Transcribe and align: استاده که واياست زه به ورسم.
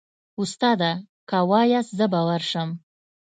استاده 0.41 0.91
که 1.29 1.37
واياست 1.49 1.91
زه 1.97 2.05
به 2.13 2.21
ورسم. 2.27 2.69